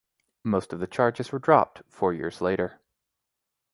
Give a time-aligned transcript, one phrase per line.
[0.43, 2.79] Most of the charges were dropped four years later.